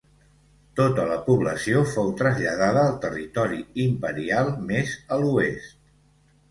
Tota 0.79 1.03
la 1.09 1.17
població 1.27 1.83
fou 1.91 2.09
traslladada 2.23 2.87
a 2.87 2.97
territori 3.05 3.63
imperial 3.87 4.53
mes 4.73 4.99
a 5.17 5.23
l'oest. 5.25 5.81